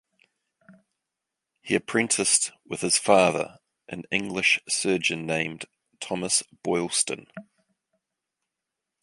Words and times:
He 1.61 1.75
apprenticed 1.75 2.51
with 2.65 2.81
his 2.81 2.97
father, 2.97 3.59
an 3.87 4.01
English 4.09 4.59
surgeon 4.67 5.27
named 5.27 5.65
Thomas 5.99 6.41
Boylston. 6.63 7.27